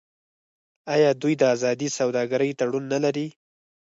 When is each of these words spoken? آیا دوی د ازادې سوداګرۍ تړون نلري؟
آیا 0.93 1.09
دوی 1.21 1.33
د 1.37 1.43
ازادې 1.55 1.87
سوداګرۍ 1.99 2.51
تړون 2.59 2.83
نلري؟ 2.93 3.27